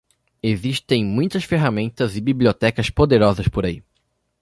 Existem 0.41 1.05
muitas 1.05 1.43
ferramentas 1.43 2.15
e 2.17 2.21
bibliotecas 2.21 2.89
poderosas 2.89 3.47
por 3.47 3.65
aí. 3.67 3.83